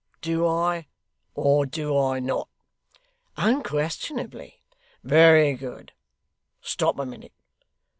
Do 0.19 0.47
I, 0.47 0.87
or 1.35 1.67
do 1.67 1.95
I 1.95 2.19
not?' 2.19 2.49
'Unquestionably.' 3.37 4.63
'Very 5.03 5.53
good. 5.53 5.91
Stop 6.59 6.97
a 6.97 7.05
minute. 7.05 7.33